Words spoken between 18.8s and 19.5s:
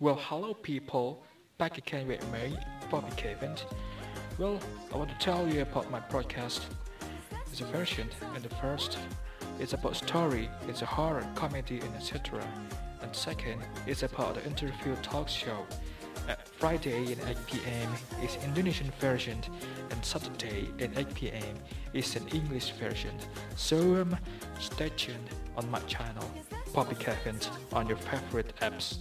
version,